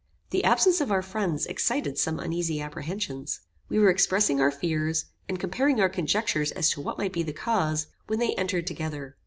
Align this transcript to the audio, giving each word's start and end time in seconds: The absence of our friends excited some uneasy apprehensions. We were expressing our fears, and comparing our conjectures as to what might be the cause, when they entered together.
The 0.31 0.43
absence 0.43 0.81
of 0.81 0.91
our 0.91 1.03
friends 1.03 1.45
excited 1.45 1.95
some 1.95 2.17
uneasy 2.19 2.59
apprehensions. 2.59 3.41
We 3.69 3.77
were 3.77 3.91
expressing 3.91 4.41
our 4.41 4.49
fears, 4.49 5.05
and 5.29 5.39
comparing 5.39 5.79
our 5.79 5.89
conjectures 5.89 6.51
as 6.51 6.71
to 6.71 6.81
what 6.81 6.97
might 6.97 7.13
be 7.13 7.21
the 7.21 7.33
cause, 7.33 7.85
when 8.07 8.17
they 8.17 8.33
entered 8.33 8.65
together. 8.65 9.15